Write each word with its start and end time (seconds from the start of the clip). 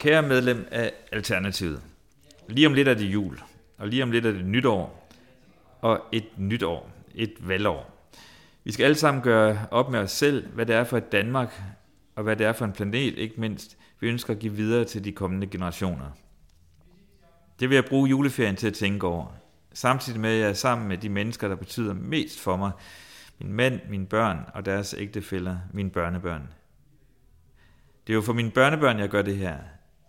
Kære 0.00 0.22
medlem 0.22 0.68
af 0.70 0.92
Alternativet, 1.12 1.82
lige 2.48 2.66
om 2.66 2.74
lidt 2.74 2.88
er 2.88 2.94
det 2.94 3.04
jul, 3.04 3.40
og 3.78 3.88
lige 3.88 4.02
om 4.02 4.10
lidt 4.10 4.26
er 4.26 4.32
det 4.32 4.44
nytår, 4.44 5.08
og 5.80 6.00
et 6.12 6.24
nytår, 6.36 6.90
et 7.14 7.34
valgår. 7.40 8.10
Vi 8.64 8.72
skal 8.72 8.84
alle 8.84 8.94
sammen 8.94 9.22
gøre 9.22 9.66
op 9.70 9.90
med 9.90 9.98
os 9.98 10.10
selv, 10.10 10.48
hvad 10.48 10.66
det 10.66 10.76
er 10.76 10.84
for 10.84 10.96
et 10.96 11.12
Danmark, 11.12 11.62
og 12.16 12.22
hvad 12.22 12.36
det 12.36 12.46
er 12.46 12.52
for 12.52 12.64
en 12.64 12.72
planet, 12.72 13.18
ikke 13.18 13.40
mindst, 13.40 13.78
vi 14.00 14.08
ønsker 14.08 14.34
at 14.34 14.38
give 14.38 14.52
videre 14.52 14.84
til 14.84 15.04
de 15.04 15.12
kommende 15.12 15.46
generationer. 15.46 16.10
Det 17.60 17.68
vil 17.68 17.74
jeg 17.74 17.84
bruge 17.84 18.08
juleferien 18.08 18.56
til 18.56 18.66
at 18.66 18.74
tænke 18.74 19.06
over, 19.06 19.26
samtidig 19.72 20.20
med 20.20 20.30
at 20.30 20.40
jeg 20.40 20.48
er 20.48 20.54
sammen 20.54 20.88
med 20.88 20.98
de 20.98 21.08
mennesker, 21.08 21.48
der 21.48 21.56
betyder 21.56 21.94
mest 21.94 22.40
for 22.40 22.56
mig, 22.56 22.70
min 23.38 23.52
mand, 23.52 23.80
mine 23.88 24.06
børn 24.06 24.38
og 24.54 24.64
deres 24.64 24.94
ægtefæller, 24.98 25.58
mine 25.72 25.90
børnebørn. 25.90 26.48
Det 28.06 28.12
er 28.12 28.14
jo 28.14 28.22
for 28.22 28.32
mine 28.32 28.50
børnebørn, 28.50 28.98
jeg 28.98 29.08
gør 29.08 29.22
det 29.22 29.36
her, 29.36 29.56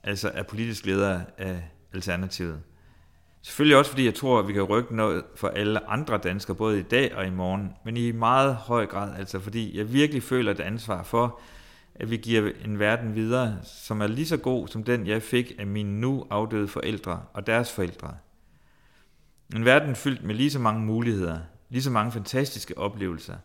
altså 0.03 0.31
er 0.33 0.43
politisk 0.43 0.85
leder 0.85 1.21
af 1.37 1.63
Alternativet. 1.93 2.61
Selvfølgelig 3.41 3.77
også, 3.77 3.91
fordi 3.91 4.05
jeg 4.05 4.15
tror, 4.15 4.39
at 4.39 4.47
vi 4.47 4.53
kan 4.53 4.63
rykke 4.63 4.95
noget 4.95 5.23
for 5.35 5.47
alle 5.47 5.89
andre 5.89 6.17
danskere, 6.17 6.55
både 6.55 6.79
i 6.79 6.83
dag 6.83 7.15
og 7.15 7.25
i 7.25 7.29
morgen, 7.29 7.73
men 7.85 7.97
i 7.97 8.11
meget 8.11 8.55
høj 8.55 8.85
grad, 8.85 9.15
altså 9.17 9.39
fordi 9.39 9.77
jeg 9.77 9.93
virkelig 9.93 10.23
føler 10.23 10.51
et 10.51 10.59
ansvar 10.59 11.03
for, 11.03 11.39
at 11.95 12.11
vi 12.11 12.17
giver 12.17 12.51
en 12.65 12.79
verden 12.79 13.15
videre, 13.15 13.57
som 13.63 14.01
er 14.01 14.07
lige 14.07 14.27
så 14.27 14.37
god 14.37 14.67
som 14.67 14.83
den, 14.83 15.07
jeg 15.07 15.21
fik 15.21 15.53
af 15.59 15.67
mine 15.67 15.99
nu 15.99 16.27
afdøde 16.29 16.67
forældre 16.67 17.23
og 17.33 17.47
deres 17.47 17.71
forældre. 17.71 18.13
En 19.55 19.65
verden 19.65 19.95
fyldt 19.95 20.23
med 20.23 20.35
lige 20.35 20.51
så 20.51 20.59
mange 20.59 20.81
muligheder, 20.81 21.39
lige 21.69 21.83
så 21.83 21.89
mange 21.89 22.11
fantastiske 22.11 22.77
oplevelser, 22.77 23.35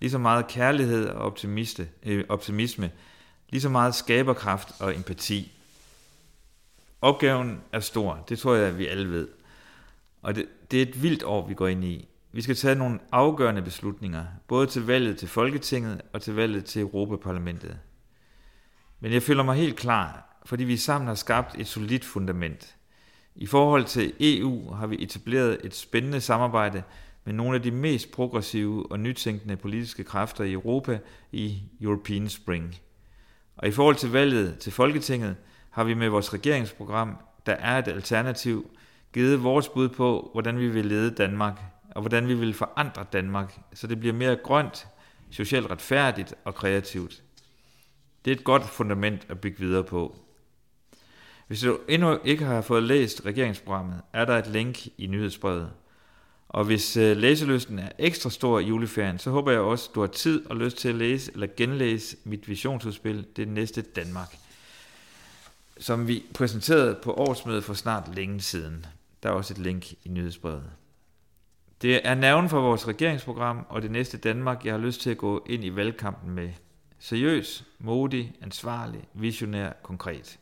lige 0.00 0.10
så 0.10 0.18
meget 0.18 0.48
kærlighed 0.48 1.08
og 1.08 1.22
optimiste, 1.22 1.88
øh, 2.02 2.24
optimisme, 2.28 2.90
lige 3.50 3.60
så 3.60 3.68
meget 3.68 3.94
skaberkraft 3.94 4.80
og 4.80 4.96
empati. 4.96 5.59
Opgaven 7.02 7.60
er 7.72 7.80
stor, 7.80 8.24
det 8.28 8.38
tror 8.38 8.54
jeg, 8.54 8.78
vi 8.78 8.86
alle 8.86 9.10
ved. 9.10 9.28
Og 10.22 10.34
det, 10.34 10.46
det 10.70 10.78
er 10.78 10.82
et 10.82 11.02
vildt 11.02 11.22
år, 11.22 11.48
vi 11.48 11.54
går 11.54 11.68
ind 11.68 11.84
i. 11.84 12.08
Vi 12.32 12.42
skal 12.42 12.54
tage 12.54 12.74
nogle 12.74 12.98
afgørende 13.12 13.62
beslutninger, 13.62 14.24
både 14.48 14.66
til 14.66 14.86
valget 14.86 15.18
til 15.18 15.28
Folketinget 15.28 16.02
og 16.12 16.22
til 16.22 16.34
valget 16.34 16.64
til 16.64 16.82
Europaparlamentet. 16.82 17.78
Men 19.00 19.12
jeg 19.12 19.22
føler 19.22 19.42
mig 19.42 19.56
helt 19.56 19.76
klar, 19.76 20.36
fordi 20.44 20.64
vi 20.64 20.76
sammen 20.76 21.08
har 21.08 21.14
skabt 21.14 21.58
et 21.58 21.66
solidt 21.66 22.04
fundament. 22.04 22.76
I 23.34 23.46
forhold 23.46 23.84
til 23.84 24.12
EU 24.20 24.72
har 24.72 24.86
vi 24.86 24.96
etableret 25.02 25.58
et 25.64 25.74
spændende 25.74 26.20
samarbejde 26.20 26.82
med 27.24 27.34
nogle 27.34 27.56
af 27.56 27.62
de 27.62 27.70
mest 27.70 28.12
progressive 28.12 28.92
og 28.92 29.00
nytænkende 29.00 29.56
politiske 29.56 30.04
kræfter 30.04 30.44
i 30.44 30.52
Europa 30.52 30.98
i 31.32 31.62
European 31.80 32.28
Spring. 32.28 32.76
Og 33.56 33.68
i 33.68 33.70
forhold 33.70 33.96
til 33.96 34.12
valget 34.12 34.58
til 34.58 34.72
Folketinget 34.72 35.36
har 35.70 35.84
vi 35.84 35.94
med 35.94 36.08
vores 36.08 36.34
regeringsprogram, 36.34 37.16
der 37.46 37.52
er 37.52 37.78
et 37.78 37.88
alternativ, 37.88 38.70
givet 39.12 39.42
vores 39.42 39.68
bud 39.68 39.88
på, 39.88 40.30
hvordan 40.32 40.58
vi 40.58 40.68
vil 40.68 40.86
lede 40.86 41.10
Danmark, 41.10 41.60
og 41.90 42.00
hvordan 42.00 42.28
vi 42.28 42.34
vil 42.34 42.54
forandre 42.54 43.04
Danmark, 43.12 43.58
så 43.74 43.86
det 43.86 44.00
bliver 44.00 44.14
mere 44.14 44.36
grønt, 44.36 44.86
socialt 45.30 45.70
retfærdigt 45.70 46.34
og 46.44 46.54
kreativt. 46.54 47.22
Det 48.24 48.30
er 48.30 48.36
et 48.36 48.44
godt 48.44 48.64
fundament 48.68 49.26
at 49.28 49.40
bygge 49.40 49.58
videre 49.58 49.84
på. 49.84 50.16
Hvis 51.46 51.60
du 51.60 51.78
endnu 51.88 52.18
ikke 52.24 52.44
har 52.44 52.60
fået 52.60 52.82
læst 52.82 53.22
regeringsprogrammet, 53.24 54.02
er 54.12 54.24
der 54.24 54.38
et 54.38 54.46
link 54.46 54.86
i 54.98 55.06
nyhedsbrevet. 55.06 55.70
Og 56.48 56.64
hvis 56.64 56.96
øh, 56.96 57.16
læselysten 57.16 57.78
er 57.78 57.88
ekstra 57.98 58.30
stor 58.30 58.58
i 58.58 58.64
juleferien, 58.64 59.18
så 59.18 59.30
håber 59.30 59.50
jeg 59.50 59.60
også, 59.60 59.88
at 59.90 59.94
du 59.94 60.00
har 60.00 60.06
tid 60.06 60.46
og 60.46 60.56
lyst 60.56 60.76
til 60.76 60.88
at 60.88 60.94
læse 60.94 61.32
eller 61.32 61.46
genlæse 61.56 62.16
mit 62.24 62.48
visionsudspil, 62.48 63.26
Det 63.36 63.48
næste 63.48 63.82
Danmark, 63.82 64.36
som 65.80 66.08
vi 66.08 66.24
præsenterede 66.34 66.98
på 67.02 67.12
årsmødet 67.12 67.64
for 67.64 67.74
snart 67.74 68.14
længe 68.14 68.40
siden. 68.40 68.86
Der 69.22 69.28
er 69.28 69.32
også 69.32 69.54
et 69.54 69.58
link 69.58 69.92
i 69.92 70.08
nyhedsbrevet. 70.08 70.70
Det 71.82 72.06
er 72.06 72.14
navnet 72.14 72.50
for 72.50 72.60
vores 72.60 72.88
regeringsprogram 72.88 73.66
og 73.68 73.82
det 73.82 73.90
næste 73.90 74.18
Danmark, 74.18 74.64
jeg 74.64 74.72
har 74.72 74.78
lyst 74.78 75.00
til 75.00 75.10
at 75.10 75.18
gå 75.18 75.44
ind 75.48 75.64
i 75.64 75.76
valgkampen 75.76 76.34
med. 76.34 76.50
Seriøs, 76.98 77.64
modig, 77.78 78.34
ansvarlig, 78.42 79.08
visionær, 79.14 79.72
konkret. 79.82 80.38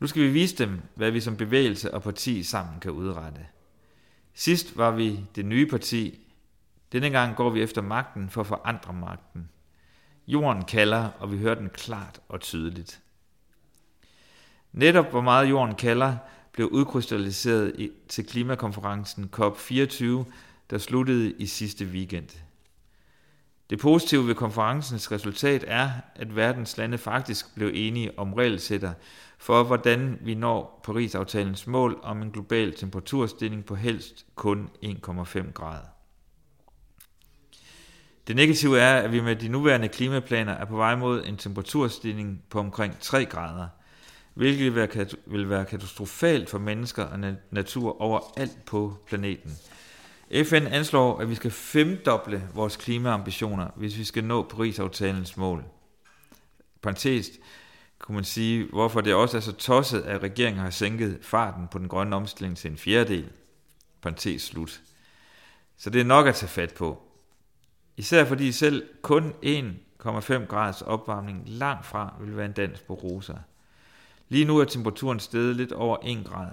Nu 0.00 0.06
skal 0.06 0.22
vi 0.22 0.28
vise 0.28 0.56
dem, 0.56 0.80
hvad 0.94 1.10
vi 1.10 1.20
som 1.20 1.36
bevægelse 1.36 1.94
og 1.94 2.02
parti 2.02 2.42
sammen 2.42 2.80
kan 2.80 2.90
udrette. 2.90 3.46
Sidst 4.34 4.76
var 4.76 4.90
vi 4.90 5.20
det 5.34 5.44
nye 5.44 5.66
parti. 5.66 6.20
Denne 6.92 7.10
gang 7.10 7.36
går 7.36 7.50
vi 7.50 7.62
efter 7.62 7.82
magten 7.82 8.30
for 8.30 8.40
at 8.40 8.46
forandre 8.46 8.92
magten. 8.92 9.48
Jorden 10.26 10.64
kalder, 10.64 11.08
og 11.18 11.32
vi 11.32 11.38
hører 11.38 11.54
den 11.54 11.70
klart 11.70 12.20
og 12.28 12.40
tydeligt. 12.40 13.00
Netop 14.72 15.10
hvor 15.10 15.20
meget 15.20 15.50
jorden 15.50 15.74
kalder, 15.74 16.16
blev 16.52 16.68
udkrystalliseret 16.68 17.90
til 18.08 18.26
klimakonferencen 18.26 19.30
COP24, 19.36 20.04
der 20.70 20.78
sluttede 20.78 21.32
i 21.32 21.46
sidste 21.46 21.84
weekend. 21.84 22.28
Det 23.70 23.78
positive 23.78 24.26
ved 24.26 24.34
konferencens 24.34 25.12
resultat 25.12 25.64
er, 25.66 25.90
at 26.14 26.36
verdens 26.36 26.76
lande 26.76 26.98
faktisk 26.98 27.54
blev 27.54 27.70
enige 27.74 28.18
om 28.18 28.34
regelsætter 28.34 28.92
for, 29.38 29.62
hvordan 29.62 30.18
vi 30.20 30.34
når 30.34 30.80
Paris-aftalens 30.84 31.66
mål 31.66 32.00
om 32.02 32.22
en 32.22 32.30
global 32.30 32.74
temperaturstigning 32.74 33.64
på 33.64 33.74
helst 33.74 34.26
kun 34.34 34.70
1,5 34.84 35.52
grader. 35.52 35.86
Det 38.26 38.36
negative 38.36 38.78
er, 38.78 38.96
at 38.96 39.12
vi 39.12 39.20
med 39.20 39.36
de 39.36 39.48
nuværende 39.48 39.88
klimaplaner 39.88 40.52
er 40.52 40.64
på 40.64 40.76
vej 40.76 40.96
mod 40.96 41.24
en 41.26 41.36
temperaturstigning 41.36 42.42
på 42.50 42.58
omkring 42.58 42.98
3 43.00 43.24
grader, 43.24 43.68
hvilket 44.34 44.74
vil 45.26 45.48
være 45.48 45.64
katastrofalt 45.64 46.50
for 46.50 46.58
mennesker 46.58 47.04
og 47.04 47.18
natur 47.50 48.02
overalt 48.02 48.64
på 48.66 48.96
planeten– 49.06 49.52
FN 50.44 50.66
anslår, 50.66 51.18
at 51.18 51.30
vi 51.30 51.34
skal 51.34 51.50
femdoble 51.50 52.48
vores 52.54 52.76
klimaambitioner, 52.76 53.70
hvis 53.76 53.98
vi 53.98 54.04
skal 54.04 54.24
nå 54.24 54.42
Paris-aftalens 54.42 55.36
mål. 55.36 55.64
Parenthes 56.82 57.30
kunne 57.98 58.14
man 58.14 58.24
sige, 58.24 58.68
hvorfor 58.72 59.00
det 59.00 59.14
også 59.14 59.36
er 59.36 59.40
så 59.40 59.52
tosset, 59.52 60.02
at 60.02 60.22
regeringen 60.22 60.62
har 60.62 60.70
sænket 60.70 61.18
farten 61.22 61.68
på 61.68 61.78
den 61.78 61.88
grønne 61.88 62.16
omstilling 62.16 62.56
til 62.56 62.70
en 62.70 62.76
fjerdedel. 62.76 63.30
Parentes 64.02 64.42
slut. 64.42 64.80
Så 65.76 65.90
det 65.90 66.00
er 66.00 66.04
nok 66.04 66.26
at 66.26 66.34
tage 66.34 66.48
fat 66.48 66.74
på. 66.74 67.02
Især 67.96 68.24
fordi 68.24 68.52
selv 68.52 68.88
kun 69.02 69.32
1,5 69.44 70.46
graders 70.46 70.82
opvarmning 70.82 71.42
langt 71.46 71.86
fra 71.86 72.14
vil 72.20 72.36
være 72.36 72.46
en 72.46 72.52
dans 72.52 72.80
på 72.80 72.94
roser. 72.94 73.36
Lige 74.32 74.44
nu 74.44 74.58
er 74.58 74.64
temperaturen 74.64 75.20
steget 75.20 75.56
lidt 75.56 75.72
over 75.72 75.96
1 76.02 76.24
grad 76.24 76.50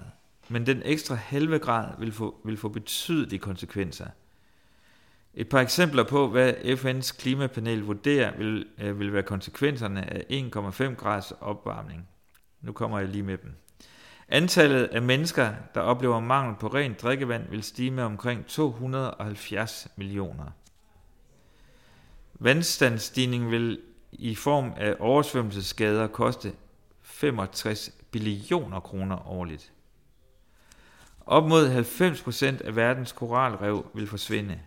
men 0.48 0.66
den 0.66 0.82
ekstra 0.84 1.14
halve 1.14 1.58
grad 1.58 1.88
vil 1.98 2.12
få, 2.12 2.40
vil 2.44 2.56
få 2.56 2.68
betydelige 2.68 3.38
konsekvenser. 3.38 4.06
Et 5.34 5.48
par 5.48 5.60
eksempler 5.60 6.02
på, 6.02 6.28
hvad 6.28 6.52
FN's 6.52 7.18
klimapanel 7.18 7.80
vurderer 7.80 8.36
vil, 8.36 8.66
øh, 8.78 9.00
vil 9.00 9.12
være 9.12 9.22
konsekvenserne 9.22 10.12
af 10.12 10.24
1,5 10.30 10.94
grads 10.94 11.32
opvarmning. 11.40 12.08
Nu 12.60 12.72
kommer 12.72 12.98
jeg 12.98 13.08
lige 13.08 13.22
med 13.22 13.38
dem. 13.38 13.54
Antallet 14.28 14.84
af 14.84 15.02
mennesker, 15.02 15.52
der 15.74 15.80
oplever 15.80 16.20
mangel 16.20 16.56
på 16.60 16.68
rent 16.68 17.02
drikkevand, 17.02 17.48
vil 17.50 17.62
stige 17.62 17.90
med 17.90 18.04
omkring 18.04 18.46
270 18.46 19.88
millioner. 19.96 20.46
Vandstandsstigning 22.34 23.50
vil 23.50 23.80
i 24.12 24.34
form 24.34 24.72
af 24.76 24.96
oversvømmelsesskader 24.98 26.06
koste 26.06 26.52
65 27.18 27.90
billioner 28.10 28.80
kroner 28.80 29.28
årligt. 29.28 29.72
Op 31.26 31.48
mod 31.48 31.84
90% 32.60 32.66
af 32.66 32.76
verdens 32.76 33.12
koralrev 33.12 33.86
vil 33.94 34.06
forsvinde. 34.06 34.58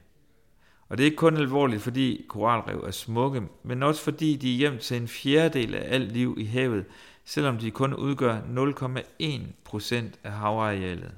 Og 0.90 0.98
det 0.98 1.04
er 1.04 1.06
ikke 1.06 1.18
kun 1.18 1.38
alvorligt, 1.38 1.82
fordi 1.82 2.26
koralrev 2.30 2.84
er 2.88 2.92
smukke, 2.92 3.42
men 3.64 3.84
også 3.84 4.04
fordi 4.04 4.36
de 4.36 4.54
er 4.54 4.58
hjem 4.58 4.78
til 4.78 4.98
en 4.98 5.08
fjerdedel 5.08 5.76
af 5.76 5.94
alt 5.94 6.12
liv 6.12 6.36
i 6.40 6.46
havet, 6.46 6.86
selvom 7.26 7.58
de 7.58 7.72
kun 7.72 7.94
udgør 7.94 8.40
0,1% 8.40 9.96
af 10.24 10.32
havarealet. 10.32 11.12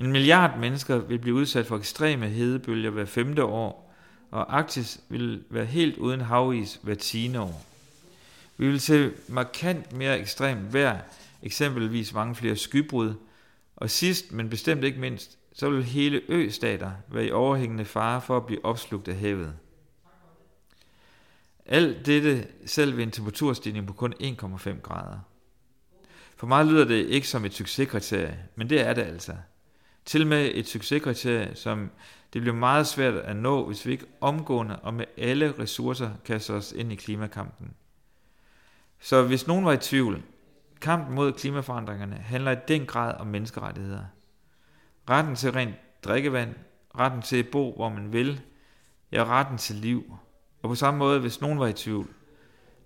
En 0.00 0.12
milliard 0.12 0.58
mennesker 0.58 0.98
vil 0.98 1.18
blive 1.18 1.34
udsat 1.34 1.66
for 1.66 1.76
ekstreme 1.76 2.28
hedebølger 2.28 2.90
hver 2.90 3.04
femte 3.04 3.44
år, 3.44 3.94
og 4.30 4.56
Arktis 4.56 5.00
vil 5.08 5.44
være 5.50 5.64
helt 5.64 5.96
uden 5.96 6.20
havis 6.20 6.80
hver 6.82 6.94
tiende 6.94 7.40
år. 7.40 7.75
Vi 8.56 8.66
vil 8.66 8.80
se 8.80 9.12
markant 9.28 9.92
mere 9.92 10.20
ekstremt 10.20 10.72
vejr, 10.72 11.00
eksempelvis 11.42 12.12
mange 12.12 12.34
flere 12.34 12.56
skybrud, 12.56 13.14
og 13.76 13.90
sidst, 13.90 14.32
men 14.32 14.50
bestemt 14.50 14.84
ikke 14.84 15.00
mindst, 15.00 15.38
så 15.52 15.70
vil 15.70 15.84
hele 15.84 16.22
østater 16.28 16.92
være 17.08 17.26
i 17.26 17.30
overhængende 17.30 17.84
fare 17.84 18.20
for 18.20 18.36
at 18.36 18.46
blive 18.46 18.64
opslugt 18.64 19.08
af 19.08 19.16
havet. 19.16 19.54
Alt 21.66 22.06
dette 22.06 22.46
selv 22.66 22.96
ved 22.96 23.02
en 23.02 23.10
temperaturstigning 23.10 23.86
på 23.86 23.92
kun 23.92 24.14
1,5 24.22 24.80
grader. 24.80 25.18
For 26.36 26.46
mig 26.46 26.66
lyder 26.66 26.84
det 26.84 27.06
ikke 27.06 27.28
som 27.28 27.44
et 27.44 27.54
succeskriterie, 27.54 28.38
men 28.54 28.70
det 28.70 28.80
er 28.80 28.94
det 28.94 29.02
altså. 29.02 29.32
Til 30.04 30.26
med 30.26 30.50
et 30.54 30.68
succeskriterie, 30.68 31.54
som 31.54 31.90
det 32.32 32.42
bliver 32.42 32.56
meget 32.56 32.86
svært 32.86 33.14
at 33.14 33.36
nå, 33.36 33.66
hvis 33.66 33.86
vi 33.86 33.92
ikke 33.92 34.06
omgående 34.20 34.78
og 34.78 34.94
med 34.94 35.04
alle 35.16 35.54
ressourcer 35.58 36.10
kaster 36.24 36.54
os 36.54 36.72
ind 36.72 36.92
i 36.92 36.94
klimakampen. 36.94 37.74
Så 39.06 39.22
hvis 39.22 39.46
nogen 39.46 39.64
var 39.64 39.72
i 39.72 39.76
tvivl, 39.76 40.22
kampen 40.80 41.14
mod 41.14 41.32
klimaforandringerne 41.32 42.16
handler 42.16 42.50
i 42.50 42.56
den 42.68 42.86
grad 42.86 43.14
om 43.14 43.26
menneskerettigheder. 43.26 44.04
Retten 45.10 45.36
til 45.36 45.52
rent 45.52 45.74
drikkevand, 46.04 46.54
retten 46.98 47.22
til 47.22 47.36
at 47.36 47.48
bo, 47.52 47.74
hvor 47.74 47.88
man 47.88 48.12
vil, 48.12 48.40
ja, 49.12 49.24
retten 49.24 49.58
til 49.58 49.76
liv. 49.76 50.16
Og 50.62 50.68
på 50.68 50.74
samme 50.74 50.98
måde, 50.98 51.20
hvis 51.20 51.40
nogen 51.40 51.58
var 51.58 51.66
i 51.66 51.72
tvivl, 51.72 52.08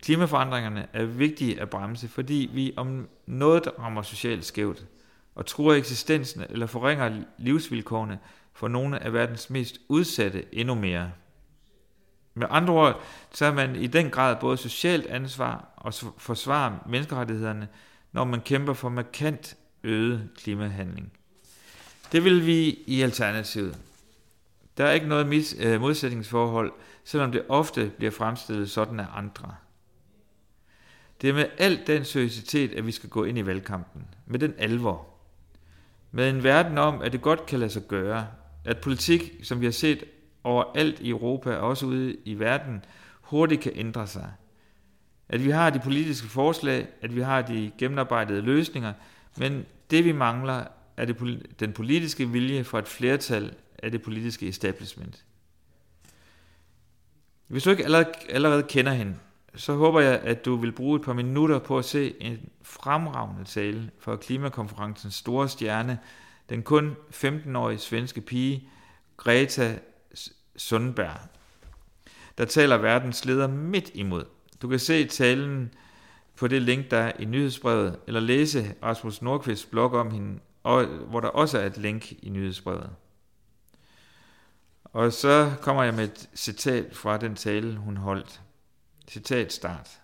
klimaforandringerne 0.03 0.87
er 0.93 1.05
vigtige 1.05 1.61
at 1.61 1.71
bremse, 1.71 2.09
fordi 2.09 2.51
vi 2.55 2.73
om 2.77 3.09
noget 3.27 3.69
rammer 3.79 4.03
socialt 4.03 4.45
skævt 4.45 4.87
og 5.35 5.47
truer 5.47 5.75
eksistensen 5.75 6.45
eller 6.51 6.67
forringer 6.67 7.23
livsvilkårene 7.39 8.19
for 8.53 8.69
nogle 8.69 9.03
af 9.03 9.13
verdens 9.13 9.51
mest 9.51 9.79
udsatte 9.89 10.55
endnu 10.55 10.75
mere. 10.75 11.11
Med 12.35 12.47
andre 12.51 12.75
ord, 12.75 13.03
så 13.33 13.47
er 13.47 13.53
man 13.53 13.77
i 13.77 13.87
den 13.87 14.11
grad 14.11 14.37
både 14.41 14.57
socialt 14.57 15.07
ansvar 15.07 15.69
og 15.77 15.95
forsvarer 16.19 16.73
menneskerettighederne, 16.89 17.69
når 18.13 18.25
man 18.25 18.41
kæmper 18.41 18.73
for 18.73 18.89
markant 18.89 19.57
øget 19.83 20.31
klimahandling. 20.37 21.13
Det 22.13 22.25
vil 22.25 22.47
vi 22.47 22.79
i 22.87 23.03
Alternativet. 23.03 23.79
Der 24.77 24.85
er 24.85 24.93
ikke 24.93 25.07
noget 25.07 25.55
øh, 25.59 25.81
modsætningsforhold, 25.81 26.73
selvom 27.05 27.33
det 27.33 27.43
ofte 27.49 27.93
bliver 27.97 28.11
fremstillet 28.11 28.71
sådan 28.71 29.01
af 29.01 29.07
andre. 29.15 29.55
Det 31.21 31.31
er 31.31 31.35
med 31.35 31.47
al 31.59 31.81
den 31.87 32.05
seriøsitet, 32.05 32.73
at 32.73 32.87
vi 32.87 32.93
skal 32.93 33.09
gå 33.09 33.25
ind 33.25 33.39
i 33.39 33.47
valgkampen. 33.47 34.05
Med 34.27 34.39
den 34.39 34.55
alvor. 34.59 35.07
Med 36.11 36.31
en 36.31 36.43
verden 36.43 36.79
om, 36.79 37.03
at 37.03 37.13
det 37.13 37.23
godt 37.23 37.47
kan 37.47 37.59
lade 37.59 37.71
sig 37.71 37.83
gøre. 37.89 38.27
At 38.65 38.81
politik, 38.81 39.33
som 39.43 39.61
vi 39.61 39.67
har 39.67 39.73
set 39.73 40.05
overalt 40.45 41.01
i 41.01 41.11
Europa 41.11 41.55
og 41.55 41.69
også 41.69 41.87
ude 41.87 42.17
i 42.25 42.39
verden, 42.39 42.85
hurtigt 43.21 43.61
kan 43.61 43.73
ændre 43.75 44.07
sig. 44.07 44.33
At 45.29 45.45
vi 45.45 45.51
har 45.51 45.71
de 45.71 45.81
politiske 45.81 46.29
forslag, 46.29 46.89
at 47.01 47.17
vi 47.17 47.21
har 47.21 47.43
de 47.43 47.71
gennemarbejdede 47.79 48.41
løsninger, 48.41 48.93
men 49.39 49.67
det 49.91 50.05
vi 50.05 50.13
mangler 50.13 50.65
er 50.97 51.05
det, 51.05 51.47
den 51.61 51.73
politiske 51.73 52.29
vilje 52.29 52.65
fra 52.65 52.79
et 52.79 52.89
flertal 52.89 53.55
af 53.83 53.91
det 53.91 54.03
politiske 54.03 54.49
establishment. 54.49 55.25
Hvis 57.47 57.63
du 57.63 57.71
ikke 57.71 57.85
allerede, 57.85 58.13
allerede 58.29 58.63
kender 58.63 58.93
hende, 58.93 59.15
så 59.55 59.75
håber 59.75 60.01
jeg, 60.01 60.21
at 60.21 60.45
du 60.45 60.57
vil 60.57 60.73
bruge 60.73 60.97
et 60.97 61.05
par 61.05 61.13
minutter 61.13 61.59
på 61.59 61.79
at 61.79 61.85
se 61.85 62.15
en 62.21 62.39
fremragende 62.63 63.45
tale 63.45 63.91
for 63.99 64.17
klimakonferencens 64.17 65.15
store 65.15 65.49
stjerne, 65.49 65.99
den 66.49 66.63
kun 66.63 66.97
15-årige 67.11 67.79
svenske 67.79 68.21
pige, 68.21 68.69
Greta 69.17 69.79
Sundberg, 70.61 71.19
der 72.39 72.45
taler 72.45 72.77
verdens 72.77 73.25
leder 73.25 73.47
midt 73.47 73.91
imod. 73.95 74.25
Du 74.63 74.69
kan 74.69 74.79
se 74.79 75.07
talen 75.07 75.75
på 76.37 76.49
det 76.49 76.63
link, 76.63 76.91
der 76.91 76.99
er 76.99 77.13
i 77.19 77.25
nyhedsbrevet, 77.25 77.99
eller 78.07 78.21
læse 78.21 78.75
Rasmus 78.83 79.23
Nordqvists 79.23 79.67
blog 79.67 79.93
om 79.93 80.11
hende, 80.11 80.41
og, 80.63 80.87
hvor 80.87 81.21
der 81.21 81.29
også 81.29 81.59
er 81.59 81.67
et 81.67 81.77
link 81.77 82.13
i 82.13 82.29
nyhedsbrevet. 82.29 82.91
Og 84.85 85.13
så 85.13 85.53
kommer 85.61 85.83
jeg 85.83 85.95
med 85.95 86.05
et 86.05 86.29
citat 86.35 86.97
fra 86.97 87.19
den 87.19 87.35
tale, 87.35 87.77
hun 87.77 87.97
holdt. 87.97 88.41
Citat 89.09 89.53
start. 89.53 90.01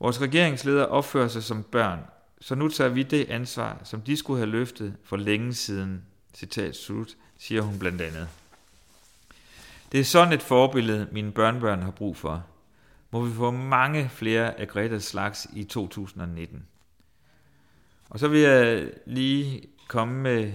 Vores 0.00 0.20
regeringsleder 0.20 0.84
opfører 0.84 1.28
sig 1.28 1.42
som 1.42 1.62
børn, 1.62 2.00
så 2.40 2.54
nu 2.54 2.68
tager 2.68 2.90
vi 2.90 3.02
det 3.02 3.30
ansvar, 3.30 3.80
som 3.84 4.00
de 4.00 4.16
skulle 4.16 4.38
have 4.38 4.50
løftet 4.50 4.96
for 5.04 5.16
længe 5.16 5.54
siden. 5.54 6.02
Citat 6.34 6.76
slut, 6.76 7.16
siger 7.38 7.62
hun 7.62 7.78
blandt 7.78 8.00
andet. 8.00 8.28
Det 9.94 10.00
er 10.00 10.04
sådan 10.04 10.32
et 10.32 10.42
forbillede, 10.42 11.08
mine 11.12 11.32
børnebørn 11.32 11.82
har 11.82 11.90
brug 11.90 12.16
for. 12.16 12.46
Må 13.10 13.24
vi 13.24 13.34
få 13.34 13.50
mange 13.50 14.08
flere 14.08 14.60
af 14.60 14.68
Gretas 14.68 15.04
slags 15.04 15.46
i 15.56 15.64
2019. 15.64 16.66
Og 18.10 18.18
så 18.18 18.28
vil 18.28 18.40
jeg 18.40 18.90
lige 19.06 19.62
komme 19.88 20.22
med 20.22 20.52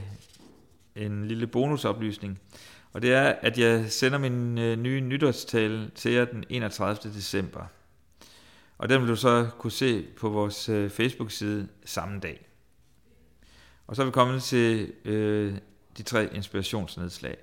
en 0.95 1.27
lille 1.27 1.47
bonusoplysning. 1.47 2.39
Og 2.93 3.01
det 3.01 3.13
er, 3.13 3.35
at 3.41 3.57
jeg 3.57 3.91
sender 3.91 4.17
min 4.17 4.57
øh, 4.57 4.77
nye 4.79 5.01
nytårstale 5.01 5.89
til 5.95 6.11
jer 6.11 6.25
den 6.25 6.43
31. 6.49 7.13
december. 7.13 7.65
Og 8.77 8.89
den 8.89 9.01
vil 9.01 9.09
du 9.09 9.15
så 9.15 9.49
kunne 9.57 9.71
se 9.71 10.05
på 10.17 10.29
vores 10.29 10.69
øh, 10.69 10.89
Facebook-side 10.89 11.67
samme 11.85 12.19
dag. 12.19 12.47
Og 13.87 13.95
så 13.95 14.01
er 14.01 14.05
vi 14.05 14.11
kommet 14.11 14.43
til 14.43 14.93
øh, 15.05 15.57
de 15.97 16.03
tre 16.03 16.35
inspirationsnedslag. 16.35 17.37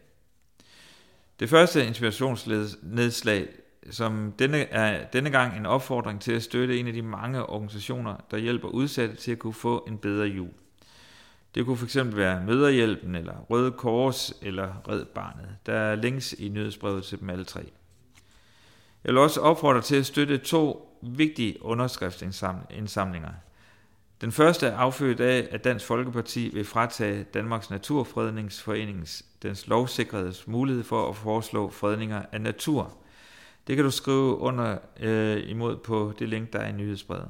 Det 1.40 1.48
første 1.50 1.86
inspirationsnedslag, 1.86 3.48
som 3.90 4.32
denne, 4.38 4.58
er 4.58 5.06
denne 5.06 5.30
gang 5.30 5.56
en 5.56 5.66
opfordring 5.66 6.20
til 6.20 6.32
at 6.32 6.42
støtte 6.42 6.80
en 6.80 6.86
af 6.86 6.92
de 6.92 7.02
mange 7.02 7.46
organisationer, 7.46 8.16
der 8.30 8.36
hjælper 8.36 8.68
udsatte 8.68 9.16
til 9.16 9.32
at 9.32 9.38
kunne 9.38 9.54
få 9.54 9.84
en 9.88 9.98
bedre 9.98 10.26
jul. 10.26 10.50
Det 11.54 11.66
kunne 11.66 11.76
fx 11.76 11.96
være 12.02 12.44
Møderhjælpen, 12.44 13.14
eller 13.14 13.34
Røde 13.50 13.72
Kors, 13.72 14.32
eller 14.42 14.88
Red 14.88 15.04
Barnet. 15.04 15.48
Der 15.66 15.72
er 15.72 15.94
links 15.94 16.32
i 16.32 16.48
nyhedsbrevet 16.48 17.04
til 17.04 17.20
dem 17.20 17.30
alle 17.30 17.44
tre. 17.44 17.60
Jeg 19.04 19.12
vil 19.12 19.18
også 19.18 19.40
opfordre 19.40 19.82
til 19.82 19.96
at 19.96 20.06
støtte 20.06 20.38
to 20.38 20.92
vigtige 21.02 21.62
underskriftsindsamlinger. 21.62 23.32
Den 24.20 24.32
første 24.32 24.66
er 24.66 24.76
affødt 24.76 25.20
af, 25.20 25.48
at 25.50 25.64
Dansk 25.64 25.86
Folkeparti 25.86 26.50
vil 26.54 26.64
fratage 26.64 27.24
Danmarks 27.34 27.70
Naturfredningsforeningens 27.70 29.24
dens 29.42 29.66
lovsikrede 29.66 30.34
mulighed 30.46 30.84
for 30.84 31.08
at 31.08 31.16
foreslå 31.16 31.70
fredninger 31.70 32.22
af 32.32 32.40
natur. 32.40 32.92
Det 33.66 33.76
kan 33.76 33.84
du 33.84 33.90
skrive 33.90 34.38
under 34.38 34.78
øh, 35.00 35.50
imod 35.50 35.76
på 35.76 36.12
det 36.18 36.28
link, 36.28 36.52
der 36.52 36.58
er 36.58 36.68
i 36.68 36.72
nyhedsbrevet. 36.72 37.28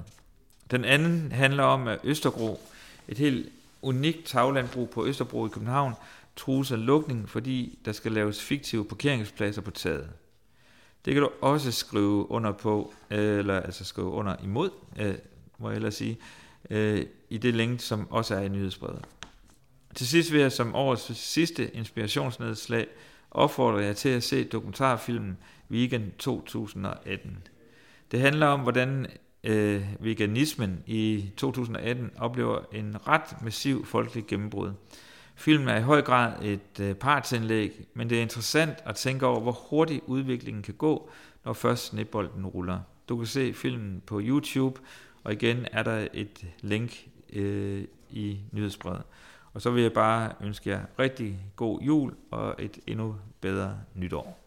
Den 0.70 0.84
anden 0.84 1.32
handler 1.32 1.62
om, 1.62 1.88
at 1.88 1.98
Østerbro, 2.04 2.60
et 3.08 3.18
helt 3.18 3.48
unikt 3.82 4.24
taglandbrug 4.24 4.90
på 4.90 5.06
Østerbro 5.06 5.46
i 5.46 5.48
København, 5.48 5.94
trues 6.36 6.72
af 6.72 6.86
lukning, 6.86 7.28
fordi 7.28 7.78
der 7.84 7.92
skal 7.92 8.12
laves 8.12 8.42
fiktive 8.42 8.84
parkeringspladser 8.84 9.62
på 9.62 9.70
taget. 9.70 10.08
Det 11.04 11.14
kan 11.14 11.22
du 11.22 11.30
også 11.40 11.72
skrive 11.72 12.30
under 12.30 12.52
på, 12.52 12.94
øh, 13.10 13.38
eller 13.38 13.60
altså 13.60 13.84
skrive 13.84 14.06
under 14.06 14.36
imod, 14.44 14.70
øh, 14.98 15.14
må 15.58 15.68
jeg 15.68 15.76
ellers 15.76 15.94
sige, 15.94 16.18
øh, 16.70 17.06
i 17.30 17.38
det 17.38 17.54
link, 17.54 17.80
som 17.80 18.10
også 18.10 18.34
er 18.34 18.40
i 18.40 18.48
nyhedsbrevet. 18.48 19.04
Til 19.94 20.06
sidst 20.06 20.32
vil 20.32 20.40
jeg 20.40 20.52
som 20.52 20.74
årets 20.74 21.16
sidste 21.16 21.74
inspirationsnedslag 21.74 22.86
opfordre 23.30 23.78
jer 23.78 23.92
til 23.92 24.08
at 24.08 24.22
se 24.22 24.44
dokumentarfilmen 24.44 25.38
Weekend 25.70 26.12
2018. 26.18 27.38
Det 28.10 28.20
handler 28.20 28.46
om, 28.46 28.60
hvordan 28.60 29.06
øh, 29.44 29.82
veganismen 30.00 30.82
i 30.86 31.30
2018 31.36 32.10
oplever 32.18 32.58
en 32.72 32.96
ret 33.08 33.42
massiv 33.42 33.86
folkelig 33.86 34.26
gennembrud. 34.26 34.72
Filmen 35.34 35.68
er 35.68 35.76
i 35.76 35.82
høj 35.82 36.02
grad 36.02 36.32
et 36.42 36.80
øh, 36.80 36.94
partsindlæg, 36.94 37.86
men 37.94 38.10
det 38.10 38.18
er 38.18 38.22
interessant 38.22 38.78
at 38.84 38.94
tænke 38.94 39.26
over, 39.26 39.40
hvor 39.40 39.52
hurtigt 39.52 40.04
udviklingen 40.06 40.62
kan 40.62 40.74
gå, 40.74 41.10
når 41.44 41.52
først 41.52 41.86
snibbolden 41.86 42.46
ruller. 42.46 42.80
Du 43.08 43.16
kan 43.16 43.26
se 43.26 43.52
filmen 43.54 44.02
på 44.06 44.20
YouTube, 44.22 44.80
og 45.26 45.32
igen 45.32 45.66
er 45.72 45.82
der 45.82 46.08
et 46.12 46.46
link 46.60 47.08
øh, 47.32 47.84
i 48.10 48.40
nyhedsbrevet. 48.52 49.02
Og 49.54 49.62
så 49.62 49.70
vil 49.70 49.82
jeg 49.82 49.92
bare 49.92 50.32
ønske 50.40 50.70
jer 50.70 50.80
rigtig 50.98 51.38
god 51.56 51.80
jul 51.80 52.14
og 52.30 52.54
et 52.58 52.78
endnu 52.86 53.16
bedre 53.40 53.78
nytår. 53.94 54.45